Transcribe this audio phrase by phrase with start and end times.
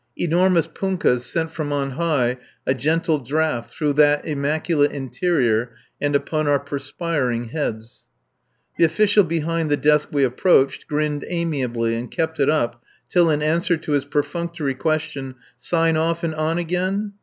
[0.17, 6.47] Enormous punkahs sent from on high a gentle draught through that immaculate interior and upon
[6.47, 8.07] our perspiring heads.
[8.79, 13.43] The official behind the desk we approached grinned amiably and kept it up till, in
[13.43, 17.13] answer to his perfunctory question, "Sign off and on again?"